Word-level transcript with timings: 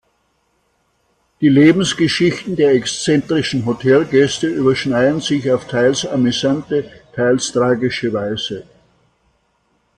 Die 1.41 1.47
Lebensgeschichten 1.49 2.55
der 2.55 2.71
exzentrischen 2.73 3.67
Hotelgäste 3.67 4.47
überschneiden 4.47 5.19
sich 5.21 5.51
auf 5.51 5.67
teils 5.67 6.07
amüsante, 6.07 6.89
teils 7.13 7.51
tragische 7.51 8.11
Weise. 8.11 8.63